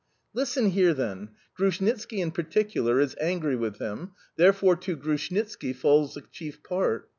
"Listen 0.33 0.71
here, 0.71 0.95
then: 0.95 1.29
Grushnitski 1.55 2.21
in 2.21 2.31
particular 2.31 2.99
is 2.99 3.15
angry 3.21 3.55
with 3.55 3.77
him 3.77 4.13
therefore 4.35 4.75
to 4.77 4.95
Grushnitski 4.97 5.73
falls 5.75 6.15
the 6.15 6.21
chief 6.21 6.63
part. 6.63 7.07